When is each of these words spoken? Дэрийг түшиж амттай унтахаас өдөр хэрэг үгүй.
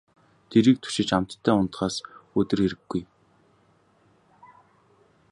Дэрийг 0.49 0.77
түшиж 0.83 1.09
амттай 1.17 1.55
унтахаас 1.59 1.95
өдөр 2.39 2.59
хэрэг 2.61 2.81
үгүй. 2.85 3.03